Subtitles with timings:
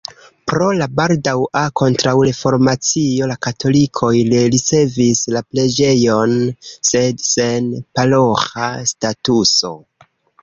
[0.51, 6.33] Pro la baldaŭa kontraŭreformacio la katolikoj rericevis la preĝejon,
[6.93, 9.71] sed sen paroĥa statuso.